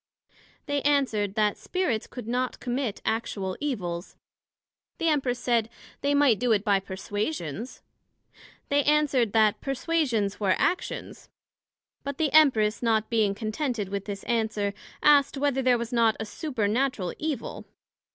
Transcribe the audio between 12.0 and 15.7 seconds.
But the Empress not being contented with this answer, asked, Whether